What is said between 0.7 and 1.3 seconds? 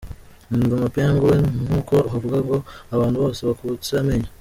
mapengu